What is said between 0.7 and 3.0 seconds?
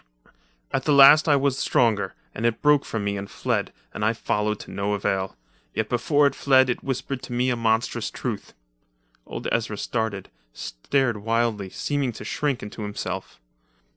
"At the last I was stronger, and it broke